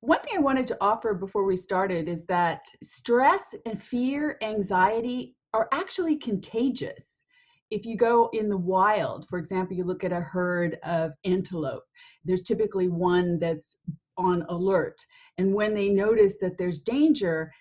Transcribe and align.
one 0.00 0.20
thing 0.20 0.34
I 0.36 0.40
wanted 0.40 0.66
to 0.68 0.78
offer 0.80 1.14
before 1.14 1.44
we 1.44 1.56
started 1.56 2.08
is 2.08 2.24
that 2.24 2.64
stress 2.82 3.54
and 3.66 3.80
fear, 3.80 4.38
anxiety 4.42 5.36
are 5.52 5.68
actually 5.72 6.16
contagious. 6.16 7.22
If 7.70 7.84
you 7.84 7.96
go 7.96 8.30
in 8.32 8.48
the 8.48 8.56
wild, 8.56 9.28
for 9.28 9.38
example, 9.38 9.76
you 9.76 9.84
look 9.84 10.02
at 10.02 10.12
a 10.12 10.20
herd 10.20 10.78
of 10.82 11.12
antelope, 11.24 11.84
there's 12.24 12.42
typically 12.42 12.88
one 12.88 13.38
that's 13.38 13.76
on 14.16 14.44
alert. 14.48 14.96
And 15.38 15.54
when 15.54 15.74
they 15.74 15.88
notice 15.88 16.38
that 16.40 16.58
there's 16.58 16.80
danger, 16.80 17.52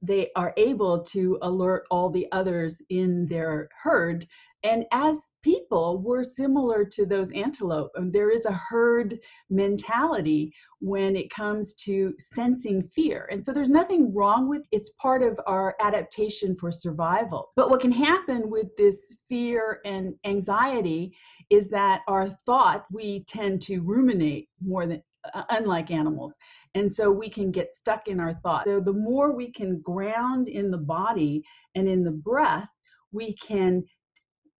they 0.00 0.30
are 0.34 0.52
able 0.56 1.02
to 1.04 1.38
alert 1.42 1.86
all 1.90 2.10
the 2.10 2.26
others 2.32 2.82
in 2.88 3.26
their 3.26 3.68
herd 3.82 4.24
and 4.62 4.84
as 4.92 5.20
people 5.42 6.00
we're 6.02 6.24
similar 6.24 6.84
to 6.84 7.04
those 7.04 7.32
antelope 7.32 7.90
there 8.12 8.30
is 8.30 8.44
a 8.44 8.52
herd 8.52 9.18
mentality 9.50 10.52
when 10.82 11.14
it 11.14 11.30
comes 11.30 11.74
to 11.74 12.12
sensing 12.18 12.82
fear. 12.82 13.28
And 13.30 13.42
so 13.42 13.52
there's 13.52 13.70
nothing 13.70 14.12
wrong 14.14 14.48
with 14.48 14.62
it's 14.72 14.90
part 15.00 15.22
of 15.22 15.38
our 15.46 15.76
adaptation 15.80 16.56
for 16.56 16.72
survival. 16.72 17.50
But 17.54 17.70
what 17.70 17.80
can 17.80 17.92
happen 17.92 18.50
with 18.50 18.66
this 18.76 19.16
fear 19.28 19.80
and 19.84 20.14
anxiety 20.24 21.16
is 21.50 21.68
that 21.68 22.02
our 22.08 22.30
thoughts 22.44 22.90
we 22.92 23.24
tend 23.24 23.62
to 23.62 23.80
ruminate 23.80 24.48
more 24.60 24.86
than 24.86 25.02
uh, 25.34 25.44
unlike 25.50 25.92
animals. 25.92 26.34
And 26.74 26.92
so 26.92 27.10
we 27.10 27.28
can 27.28 27.52
get 27.52 27.74
stuck 27.76 28.08
in 28.08 28.18
our 28.18 28.34
thoughts. 28.42 28.64
So 28.64 28.80
the 28.80 28.92
more 28.92 29.36
we 29.36 29.52
can 29.52 29.80
ground 29.80 30.48
in 30.48 30.72
the 30.72 30.78
body 30.78 31.44
and 31.76 31.88
in 31.88 32.02
the 32.02 32.10
breath 32.10 32.68
we 33.12 33.34
can 33.36 33.84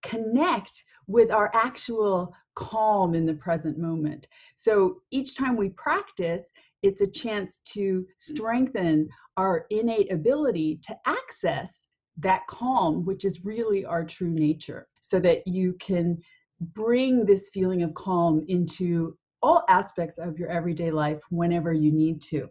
connect 0.02 0.84
with 1.06 1.30
our 1.30 1.50
actual 1.54 2.34
calm 2.54 3.14
in 3.14 3.26
the 3.26 3.34
present 3.34 3.78
moment. 3.78 4.28
So 4.56 5.02
each 5.10 5.36
time 5.36 5.56
we 5.56 5.70
practice, 5.70 6.50
it's 6.82 7.00
a 7.00 7.06
chance 7.06 7.58
to 7.66 8.06
strengthen 8.18 9.08
our 9.36 9.66
innate 9.70 10.12
ability 10.12 10.80
to 10.82 10.96
access 11.06 11.86
that 12.18 12.46
calm, 12.46 13.04
which 13.04 13.24
is 13.24 13.44
really 13.44 13.84
our 13.84 14.04
true 14.04 14.30
nature, 14.30 14.88
so 15.00 15.18
that 15.20 15.46
you 15.46 15.74
can 15.80 16.20
bring 16.60 17.24
this 17.24 17.50
feeling 17.52 17.82
of 17.82 17.94
calm 17.94 18.44
into 18.48 19.16
all 19.42 19.64
aspects 19.68 20.18
of 20.18 20.38
your 20.38 20.48
everyday 20.48 20.90
life 20.90 21.20
whenever 21.30 21.72
you 21.72 21.90
need 21.90 22.20
to. 22.22 22.48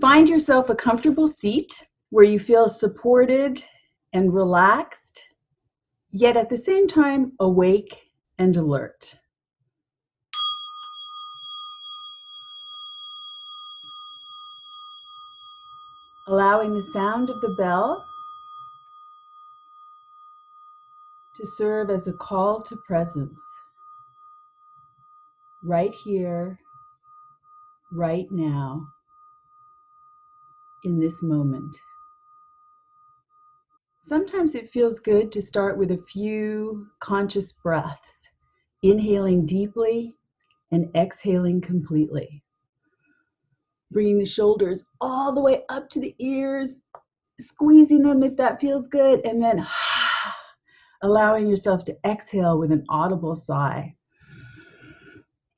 Find 0.00 0.28
yourself 0.28 0.68
a 0.68 0.74
comfortable 0.74 1.28
seat 1.28 1.86
where 2.10 2.24
you 2.24 2.38
feel 2.38 2.68
supported 2.68 3.64
and 4.12 4.32
relaxed 4.32 5.24
yet 6.14 6.36
at 6.36 6.48
the 6.48 6.56
same 6.56 6.86
time 6.86 7.32
awake 7.40 8.04
and 8.38 8.56
alert. 8.56 9.16
Allowing 16.28 16.72
the 16.72 16.82
sound 16.82 17.30
of 17.30 17.40
the 17.40 17.54
bell 17.58 18.06
to 21.34 21.44
serve 21.44 21.90
as 21.90 22.06
a 22.06 22.12
call 22.12 22.62
to 22.62 22.76
presence 22.86 23.38
right 25.64 25.92
here, 25.92 26.60
right 27.90 28.30
now, 28.30 28.86
in 30.84 31.00
this 31.00 31.22
moment. 31.24 31.76
Sometimes 34.06 34.54
it 34.54 34.68
feels 34.68 35.00
good 35.00 35.32
to 35.32 35.40
start 35.40 35.78
with 35.78 35.90
a 35.90 35.96
few 35.96 36.88
conscious 37.00 37.54
breaths, 37.54 38.28
inhaling 38.82 39.46
deeply 39.46 40.14
and 40.70 40.94
exhaling 40.94 41.62
completely. 41.62 42.42
Bringing 43.90 44.18
the 44.18 44.26
shoulders 44.26 44.84
all 45.00 45.32
the 45.32 45.40
way 45.40 45.62
up 45.70 45.88
to 45.88 46.00
the 46.00 46.14
ears, 46.18 46.82
squeezing 47.40 48.02
them 48.02 48.22
if 48.22 48.36
that 48.36 48.60
feels 48.60 48.88
good, 48.88 49.24
and 49.24 49.42
then 49.42 49.66
allowing 51.02 51.46
yourself 51.46 51.82
to 51.84 51.96
exhale 52.04 52.58
with 52.58 52.72
an 52.72 52.84
audible 52.90 53.34
sigh. 53.34 53.94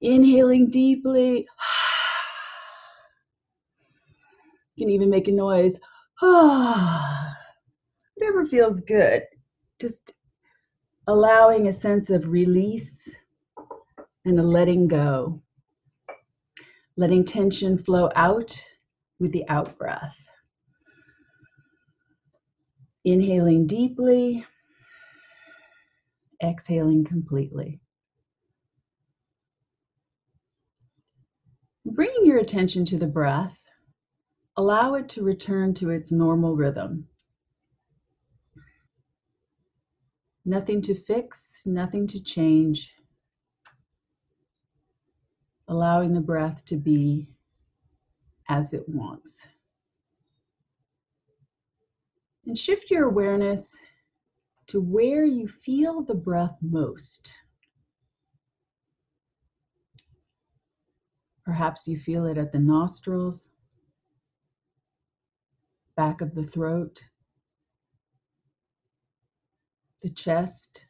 Inhaling 0.00 0.70
deeply. 0.70 1.48
You 4.76 4.84
can 4.84 4.92
even 4.92 5.08
make 5.08 5.26
a 5.26 5.32
noise. 5.32 5.78
whatever 8.36 8.48
feels 8.48 8.80
good. 8.80 9.22
Just 9.80 10.12
allowing 11.06 11.66
a 11.66 11.72
sense 11.72 12.10
of 12.10 12.30
release 12.30 13.08
and 14.24 14.38
a 14.38 14.42
letting 14.42 14.88
go. 14.88 15.42
Letting 16.97 17.24
tension 17.24 17.78
flow 17.78 18.10
out 18.14 18.58
with 19.19 19.32
the 19.32 19.48
out 19.48 19.78
breath. 19.78 20.28
Inhaling 23.04 23.66
deeply, 23.66 24.44
exhaling 26.42 27.04
completely. 27.04 27.80
Bringing 31.84 32.26
your 32.26 32.38
attention 32.38 32.84
to 32.86 32.98
the 32.98 33.06
breath, 33.06 33.62
allow 34.56 34.94
it 34.94 35.08
to 35.10 35.22
return 35.22 35.72
to 35.74 35.91
its 35.91 36.10
normal 36.10 36.56
rhythm. 36.56 37.06
Nothing 40.48 40.80
to 40.82 40.94
fix, 40.94 41.62
nothing 41.66 42.06
to 42.06 42.22
change. 42.22 42.94
Allowing 45.66 46.14
the 46.14 46.20
breath 46.20 46.64
to 46.66 46.76
be 46.76 47.26
as 48.48 48.72
it 48.72 48.88
wants. 48.88 49.48
And 52.46 52.56
shift 52.56 52.92
your 52.92 53.08
awareness 53.08 53.74
to 54.68 54.80
where 54.80 55.24
you 55.24 55.48
feel 55.48 56.02
the 56.02 56.14
breath 56.14 56.56
most. 56.62 57.32
Perhaps 61.44 61.88
you 61.88 61.98
feel 61.98 62.24
it 62.24 62.38
at 62.38 62.52
the 62.52 62.60
nostrils, 62.60 63.48
back 65.96 66.20
of 66.20 66.36
the 66.36 66.44
throat, 66.44 67.02
the 70.02 70.10
chest, 70.10 70.86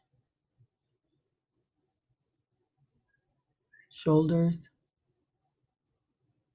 shoulders, 3.91 4.71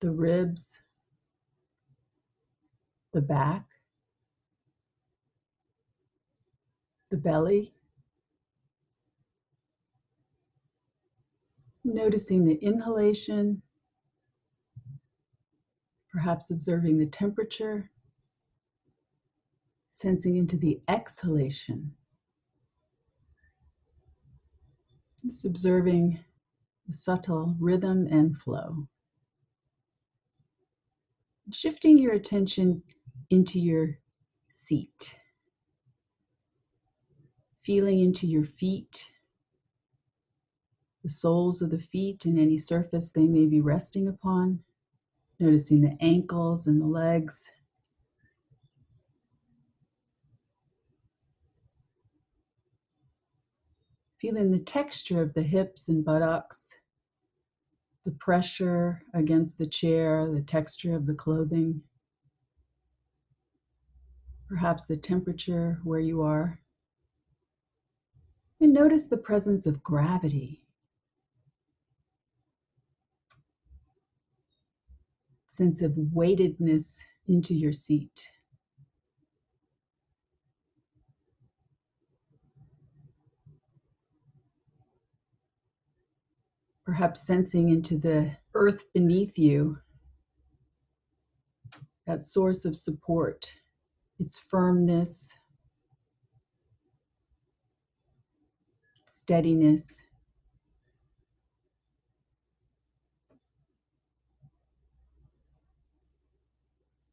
the 0.02 0.12
ribs, 0.12 0.74
the 3.14 3.22
back, 3.22 3.66
the 7.10 7.18
belly. 7.18 7.74
Noticing 11.84 12.46
the 12.46 12.56
inhalation, 12.56 13.64
perhaps 16.12 16.52
observing 16.52 17.00
the 17.00 17.08
temperature, 17.08 17.90
sensing 19.90 20.38
into 20.38 20.58
the 20.58 20.80
exhalation. 20.88 21.96
Just 25.24 25.46
observing 25.46 26.20
the 26.88 26.96
subtle 26.96 27.56
rhythm 27.60 28.08
and 28.10 28.36
flow. 28.38 28.88
Shifting 31.52 32.00
your 32.00 32.14
attention 32.14 32.84
into 33.30 33.60
your 33.60 34.00
seat. 34.52 35.20
Feeling 37.62 38.00
into 38.00 38.26
your 38.26 38.46
feet, 38.46 39.12
the 41.04 41.10
soles 41.10 41.62
of 41.62 41.70
the 41.70 41.80
feet 41.80 42.26
and 42.26 42.40
any 42.40 42.58
surface 42.58 43.12
they 43.12 43.28
may 43.28 43.46
be 43.46 43.62
resting 43.62 44.08
upon. 44.08 44.62
Noticing 45.40 45.82
the 45.82 45.98
ankles 46.02 46.66
and 46.66 46.82
the 46.82 46.88
legs. 46.88 47.44
Feeling 54.22 54.52
the 54.52 54.60
texture 54.60 55.20
of 55.20 55.34
the 55.34 55.42
hips 55.42 55.88
and 55.88 56.06
buttocks, 56.06 56.78
the 58.06 58.12
pressure 58.12 59.02
against 59.16 59.58
the 59.58 59.66
chair, 59.66 60.32
the 60.32 60.44
texture 60.44 60.96
of 60.96 61.08
the 61.08 61.16
clothing, 61.16 61.82
perhaps 64.48 64.86
the 64.86 64.96
temperature 64.96 65.80
where 65.84 66.00
you 66.00 66.22
are. 66.22 66.60
And 68.60 68.72
notice 68.72 69.08
the 69.08 69.18
presence 69.18 69.66
of 69.66 69.82
gravity. 69.82 70.62
Sense 75.48 75.82
of 75.82 75.98
weightedness 75.98 77.00
into 77.28 77.56
your 77.56 77.74
seat. 77.74 78.30
Perhaps 86.92 87.26
sensing 87.26 87.70
into 87.70 87.98
the 87.98 88.30
earth 88.54 88.84
beneath 88.94 89.40
you, 89.40 89.78
that 92.06 92.22
source 92.22 92.66
of 92.66 92.76
support, 92.76 93.54
its 94.20 94.38
firmness, 94.38 95.30
steadiness. 99.08 99.96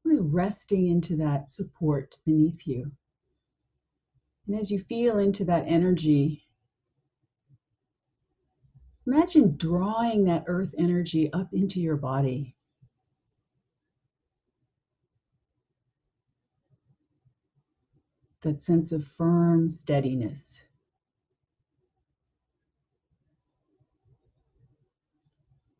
Really 0.04 0.28
resting 0.28 0.88
into 0.88 1.14
that 1.19 1.50
support 1.50 2.16
beneath 2.26 2.66
you. 2.66 2.86
And 4.48 4.58
as 4.58 4.72
you 4.72 4.80
feel 4.80 5.20
into 5.20 5.44
that 5.44 5.62
energy, 5.69 6.47
imagine 9.08 9.56
drawing 9.56 10.25
that 10.25 10.44
earth 10.46 10.75
energy 10.76 11.32
up 11.32 11.49
into 11.55 11.81
your 11.81 11.96
body. 11.96 12.55
That 18.43 18.60
sense 18.60 18.93
of 18.93 19.06
firm 19.06 19.70
steadiness. 19.70 20.60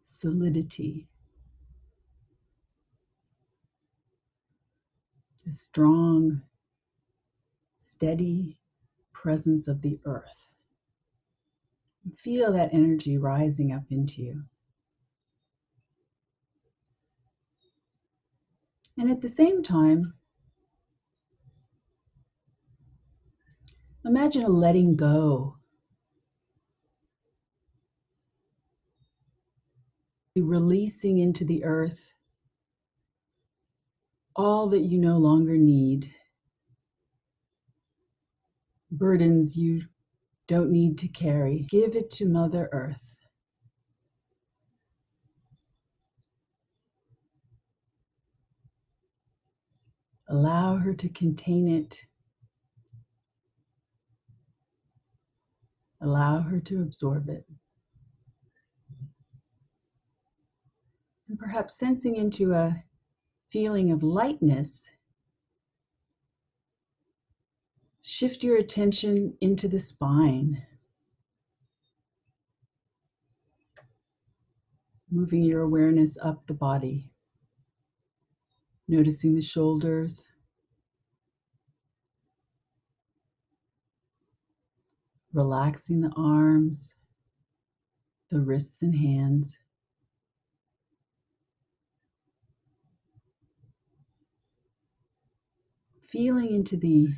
Solidity. 0.01 1.07
The 5.47 5.53
strong, 5.53 6.43
steady 7.79 8.59
presence 9.13 9.69
of 9.69 9.83
the 9.83 10.01
earth. 10.07 10.48
Feel 12.17 12.53
that 12.53 12.73
energy 12.73 13.19
rising 13.19 13.73
up 13.73 13.85
into 13.91 14.23
you. 14.23 14.43
And 18.97 19.11
at 19.11 19.21
the 19.21 19.29
same 19.29 19.63
time, 19.63 20.15
imagine 24.05 24.43
a 24.43 24.49
letting 24.49 24.97
go. 24.97 25.55
Releasing 30.35 31.19
into 31.19 31.45
the 31.45 31.65
earth 31.65 32.15
all 34.39 34.69
that 34.69 34.83
you 34.83 34.99
no 34.99 35.19
longer 35.19 35.57
need 35.59 36.15
burdens 38.89 39.57
you 39.57 39.83
don't 40.49 40.73
need 40.73 40.99
to 40.99 41.09
carry. 41.09 41.67
Give 41.69 41.95
it 41.95 42.11
to 42.13 42.27
Mother 42.27 42.71
Earth. 42.73 43.21
Allow 50.27 50.77
her 50.77 50.95
to 50.95 51.09
contain 51.11 51.69
it. 51.69 52.05
Allow 56.01 56.41
her 56.41 56.61
to 56.61 56.81
absorb 56.83 57.29
it. 57.29 57.45
And 61.29 61.39
perhaps 61.39 61.79
sensing 61.79 62.17
into 62.17 62.55
a 62.55 62.85
feeling 63.51 63.91
of 63.91 64.03
lightness 64.03 64.85
Shift 68.11 68.43
your 68.43 68.57
attention 68.57 69.37
into 69.39 69.69
the 69.69 69.79
spine, 69.79 70.63
moving 75.11 75.43
your 75.43 75.61
awareness 75.61 76.17
up 76.23 76.37
the 76.47 76.55
body, 76.55 77.05
noticing 78.89 79.35
the 79.35 79.43
shoulders. 79.43 80.25
Relaxing 85.35 86.01
the 86.01 86.13
arms, 86.17 86.95
the 88.31 88.41
wrists 88.41 88.81
and 88.81 88.97
hands. 88.97 89.59
Feeling 96.03 96.55
into 96.55 96.79
the 96.79 97.13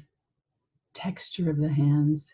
texture 0.95 1.51
of 1.51 1.59
the 1.59 1.73
hands 1.73 2.33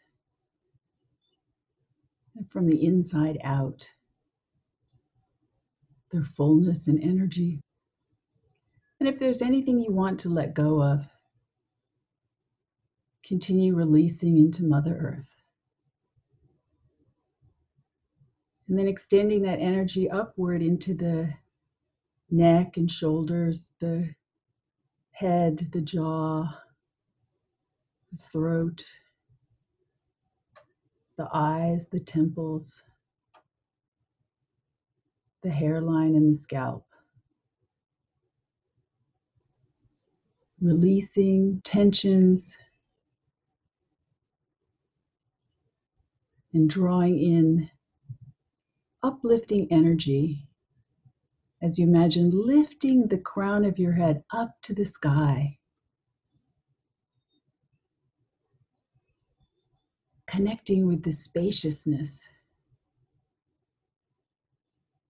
from 2.48 2.68
the 2.68 2.84
inside 2.84 3.38
out, 3.42 3.90
their 6.12 6.24
fullness 6.24 6.86
and 6.86 7.02
energy. 7.02 7.62
And 9.00 9.08
if 9.08 9.18
there's 9.18 9.42
anything 9.42 9.80
you 9.80 9.92
want 9.92 10.18
to 10.20 10.28
let 10.28 10.54
go 10.54 10.82
of, 10.82 11.00
continue 13.24 13.74
releasing 13.74 14.36
into 14.36 14.64
Mother 14.64 14.96
Earth. 14.96 15.34
And 18.68 18.78
then 18.78 18.88
extending 18.88 19.42
that 19.42 19.60
energy 19.60 20.10
upward 20.10 20.62
into 20.62 20.94
the 20.94 21.34
neck 22.30 22.76
and 22.76 22.90
shoulders, 22.90 23.72
the 23.80 24.14
head, 25.12 25.68
the 25.72 25.80
jaw, 25.80 26.52
the 28.16 28.22
throat, 28.22 28.84
the 31.18 31.28
eyes, 31.32 31.88
the 31.90 32.00
temples, 32.00 32.82
the 35.42 35.50
hairline, 35.50 36.14
and 36.14 36.34
the 36.34 36.38
scalp. 36.38 36.86
Releasing 40.62 41.60
tensions 41.62 42.56
and 46.54 46.70
drawing 46.70 47.18
in 47.18 47.70
uplifting 49.02 49.68
energy 49.70 50.48
as 51.62 51.78
you 51.78 51.86
imagine 51.86 52.30
lifting 52.32 53.08
the 53.08 53.18
crown 53.18 53.64
of 53.64 53.78
your 53.78 53.92
head 53.92 54.24
up 54.32 54.56
to 54.62 54.74
the 54.74 54.86
sky. 54.86 55.55
Connecting 60.26 60.86
with 60.86 61.04
the 61.04 61.12
spaciousness, 61.12 62.22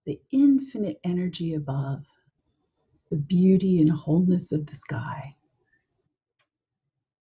the 0.05 0.21
infinite 0.31 1.01
energy 1.03 1.55
above, 1.55 2.05
the 3.11 3.17
beauty 3.17 3.81
and 3.81 3.91
wholeness 3.91 4.53
of 4.53 4.67
the 4.67 4.75
sky. 4.75 5.35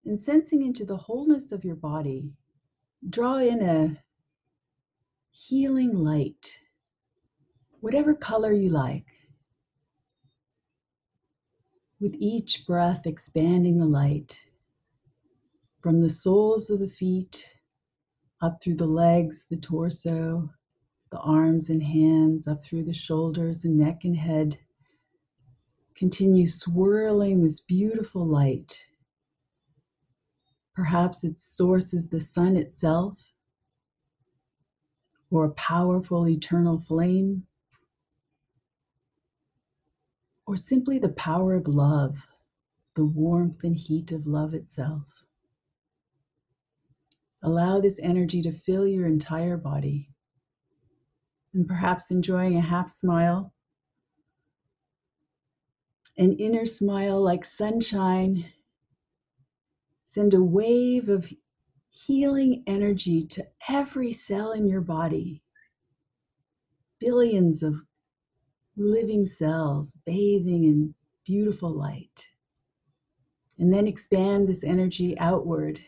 And 0.04 0.18
sensing 0.18 0.62
into 0.62 0.84
the 0.84 0.96
wholeness 0.96 1.50
of 1.50 1.64
your 1.64 1.74
body, 1.74 2.30
draw 3.08 3.38
in 3.38 3.62
a 3.62 4.02
healing 5.32 5.94
light, 5.94 6.58
whatever 7.80 8.14
color 8.14 8.52
you 8.52 8.70
like. 8.70 9.06
With 12.00 12.14
each 12.18 12.66
breath, 12.66 13.06
expanding 13.06 13.78
the 13.78 13.86
light 13.86 14.38
from 15.80 16.02
the 16.02 16.10
soles 16.10 16.68
of 16.68 16.78
the 16.78 16.88
feet 16.88 17.55
up 18.40 18.62
through 18.62 18.76
the 18.76 18.86
legs, 18.86 19.46
the 19.50 19.56
torso, 19.56 20.50
the 21.10 21.18
arms 21.18 21.70
and 21.70 21.82
hands, 21.82 22.46
up 22.46 22.64
through 22.64 22.84
the 22.84 22.94
shoulders 22.94 23.64
and 23.64 23.78
neck 23.78 24.00
and 24.04 24.16
head. 24.16 24.58
Continue 25.96 26.46
swirling 26.46 27.42
this 27.42 27.60
beautiful 27.60 28.26
light. 28.26 28.86
Perhaps 30.74 31.24
its 31.24 31.42
source 31.42 31.94
is 31.94 32.08
the 32.08 32.20
sun 32.20 32.56
itself, 32.56 33.32
or 35.30 35.44
a 35.46 35.52
powerful 35.52 36.28
eternal 36.28 36.80
flame, 36.80 37.46
or 40.46 40.56
simply 40.56 40.98
the 40.98 41.08
power 41.08 41.54
of 41.54 41.66
love, 41.66 42.26
the 42.94 43.06
warmth 43.06 43.64
and 43.64 43.76
heat 43.76 44.12
of 44.12 44.26
love 44.26 44.52
itself. 44.52 45.15
Allow 47.42 47.80
this 47.80 48.00
energy 48.02 48.42
to 48.42 48.52
fill 48.52 48.86
your 48.86 49.06
entire 49.06 49.56
body. 49.56 50.10
And 51.54 51.66
perhaps 51.66 52.10
enjoying 52.10 52.56
a 52.56 52.62
half 52.62 52.90
smile, 52.90 53.52
an 56.18 56.32
inner 56.34 56.66
smile 56.66 57.22
like 57.22 57.44
sunshine. 57.44 58.46
Send 60.04 60.34
a 60.34 60.42
wave 60.42 61.08
of 61.08 61.32
healing 61.90 62.62
energy 62.66 63.24
to 63.26 63.44
every 63.68 64.12
cell 64.12 64.52
in 64.52 64.66
your 64.66 64.80
body. 64.80 65.42
Billions 67.00 67.62
of 67.62 67.74
living 68.76 69.26
cells 69.26 69.98
bathing 70.06 70.64
in 70.64 70.94
beautiful 71.26 71.70
light. 71.70 72.28
And 73.58 73.72
then 73.72 73.86
expand 73.86 74.48
this 74.48 74.64
energy 74.64 75.18
outward 75.18 75.80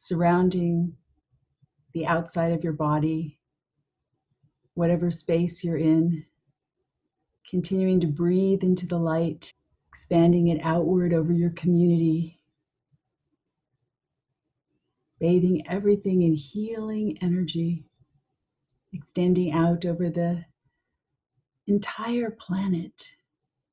surrounding 0.00 0.94
the 1.92 2.06
outside 2.06 2.52
of 2.52 2.62
your 2.62 2.72
body, 2.72 3.40
whatever 4.74 5.10
space 5.10 5.64
you're 5.64 5.78
in. 5.78 6.24
continuing 7.48 8.00
to 8.00 8.06
breathe 8.06 8.62
into 8.62 8.86
the 8.86 8.98
light, 8.98 9.54
expanding 9.88 10.48
it 10.48 10.60
outward 10.62 11.12
over 11.14 11.32
your 11.32 11.50
community, 11.52 12.40
bathing 15.20 15.66
everything 15.68 16.22
in 16.22 16.34
healing 16.34 17.18
energy, 17.22 17.84
extending 18.92 19.52
out 19.52 19.84
over 19.84 20.10
the 20.10 20.44
entire 21.66 22.30
planet. 22.30 22.92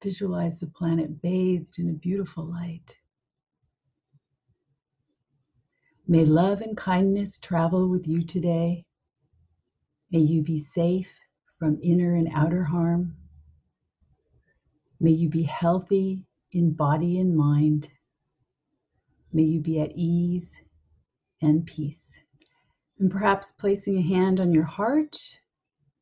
Visualize 0.03 0.59
the 0.59 0.67
planet 0.67 1.21
bathed 1.21 1.79
in 1.79 1.89
a 1.89 1.93
beautiful 1.93 2.45
light. 2.45 2.97
May 6.07 6.23
love 6.23 6.61
and 6.61 6.77
kindness 6.77 7.39
travel 7.39 7.89
with 7.89 8.07
you 8.07 8.23
today. 8.23 8.85
May 10.11 10.19
you 10.19 10.43
be 10.43 10.59
safe 10.59 11.19
from 11.57 11.79
inner 11.81 12.13
and 12.13 12.29
outer 12.31 12.65
harm. 12.65 13.15
May 15.01 15.09
you 15.09 15.29
be 15.31 15.41
healthy 15.41 16.27
in 16.51 16.75
body 16.75 17.17
and 17.19 17.35
mind. 17.35 17.87
May 19.33 19.43
you 19.43 19.59
be 19.59 19.81
at 19.81 19.93
ease 19.95 20.53
and 21.41 21.65
peace. 21.65 22.19
And 22.99 23.09
perhaps 23.09 23.51
placing 23.51 23.97
a 23.97 24.03
hand 24.03 24.39
on 24.39 24.53
your 24.53 24.63
heart 24.65 25.39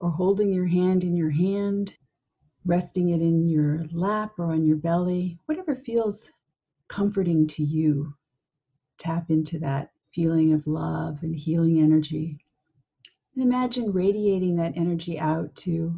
or 0.02 0.12
holding 0.12 0.52
your 0.52 0.68
hand 0.68 1.06
in 1.06 1.16
your 1.16 1.32
hand, 1.32 1.94
resting 2.66 3.12
it 3.12 3.22
in 3.22 3.48
your 3.48 3.86
lap 3.94 4.34
or 4.38 4.52
on 4.52 4.66
your 4.66 4.76
belly, 4.76 5.40
whatever 5.46 5.78
feels 5.78 6.30
comforting 6.90 7.48
to 7.48 7.64
you. 7.64 8.16
Tap 8.98 9.30
into 9.30 9.58
that 9.60 9.93
feeling 10.14 10.54
of 10.54 10.68
love 10.68 11.20
and 11.24 11.36
healing 11.36 11.82
energy. 11.82 12.38
And 13.36 13.44
imagine 13.44 13.92
radiating 13.92 14.56
that 14.58 14.74
energy 14.76 15.20
out 15.20 15.56
to 15.58 15.96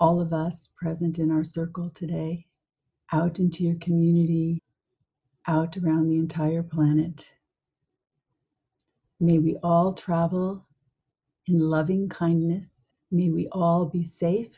all 0.00 0.20
of 0.20 0.32
us 0.32 0.70
present 0.80 1.18
in 1.18 1.30
our 1.30 1.44
circle 1.44 1.90
today, 1.94 2.46
out 3.12 3.38
into 3.38 3.64
your 3.64 3.76
community, 3.76 4.62
out 5.46 5.76
around 5.76 6.08
the 6.08 6.16
entire 6.16 6.62
planet. 6.62 7.26
May 9.20 9.38
we 9.38 9.56
all 9.62 9.92
travel 9.92 10.64
in 11.46 11.58
loving 11.58 12.08
kindness. 12.08 12.68
May 13.10 13.30
we 13.30 13.48
all 13.48 13.86
be 13.86 14.04
safe 14.04 14.56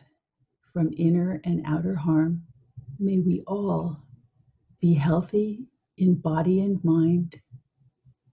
from 0.72 0.92
inner 0.96 1.40
and 1.44 1.62
outer 1.66 1.94
harm. 1.94 2.42
May 2.98 3.18
we 3.18 3.42
all 3.46 4.02
be 4.80 4.94
healthy 4.94 5.64
in 5.96 6.16
body 6.16 6.60
and 6.60 6.82
mind. 6.84 7.36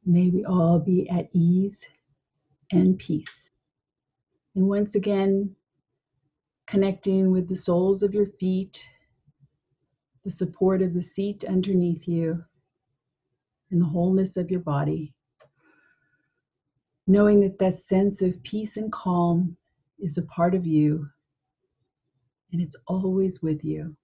May 0.07 0.29
we 0.29 0.45
all 0.45 0.79
be 0.79 1.09
at 1.09 1.29
ease 1.33 1.83
and 2.71 2.97
peace. 2.97 3.51
And 4.55 4.69
once 4.69 4.95
again, 4.95 5.55
connecting 6.65 7.29
with 7.31 7.49
the 7.49 7.55
soles 7.57 8.01
of 8.01 8.13
your 8.13 8.25
feet, 8.25 8.89
the 10.23 10.31
support 10.31 10.81
of 10.81 10.93
the 10.93 11.03
seat 11.03 11.43
underneath 11.43 12.07
you, 12.07 12.45
and 13.69 13.81
the 13.81 13.87
wholeness 13.87 14.37
of 14.37 14.49
your 14.49 14.61
body. 14.61 15.13
Knowing 17.05 17.41
that 17.41 17.59
that 17.59 17.75
sense 17.75 18.21
of 18.21 18.41
peace 18.43 18.77
and 18.77 18.91
calm 18.91 19.57
is 19.99 20.17
a 20.17 20.21
part 20.21 20.55
of 20.55 20.65
you 20.65 21.09
and 22.51 22.61
it's 22.61 22.75
always 22.87 23.41
with 23.41 23.63
you. 23.63 23.95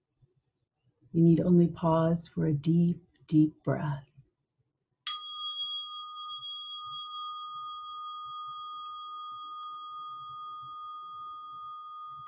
You 1.12 1.22
need 1.22 1.40
only 1.40 1.68
pause 1.68 2.28
for 2.28 2.46
a 2.46 2.52
deep, 2.52 2.96
deep 3.26 3.54
breath. 3.64 4.13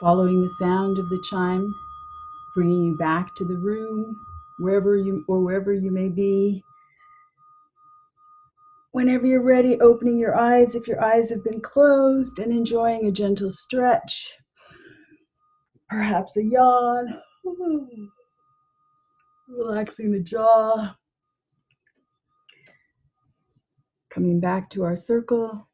Following 0.00 0.42
the 0.42 0.48
sound 0.58 0.98
of 0.98 1.08
the 1.08 1.24
chime, 1.28 1.74
bringing 2.54 2.84
you 2.84 2.96
back 2.96 3.34
to 3.34 3.44
the 3.44 3.56
room, 3.56 4.14
wherever 4.58 4.96
you 4.96 5.24
or 5.28 5.40
wherever 5.40 5.72
you 5.72 5.90
may 5.90 6.08
be. 6.08 6.62
Whenever 8.92 9.26
you're 9.26 9.42
ready, 9.42 9.78
opening 9.80 10.18
your 10.18 10.36
eyes 10.36 10.74
if 10.74 10.88
your 10.88 11.02
eyes 11.04 11.30
have 11.30 11.44
been 11.44 11.60
closed 11.60 12.38
and 12.38 12.50
enjoying 12.50 13.06
a 13.06 13.12
gentle 13.12 13.50
stretch, 13.50 14.34
perhaps 15.88 16.36
a 16.36 16.44
yawn, 16.44 17.20
relaxing 19.48 20.12
the 20.12 20.20
jaw. 20.20 20.94
Coming 24.10 24.40
back 24.40 24.70
to 24.70 24.82
our 24.82 24.96
circle, 24.96 25.68